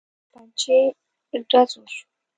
توپنچې 0.21 0.79
ډز 1.49 1.69
وشو. 1.79 2.03